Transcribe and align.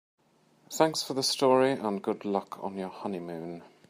Thanks 0.71 1.03
for 1.03 1.13
the 1.13 1.21
story 1.21 1.73
and 1.73 2.01
good 2.01 2.25
luck 2.25 2.57
on 2.63 2.75
your 2.75 2.89
honeymoon. 2.89 3.61